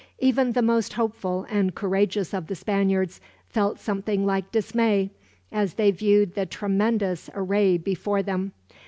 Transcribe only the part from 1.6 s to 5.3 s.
courageous of the Spaniards felt something like dismay,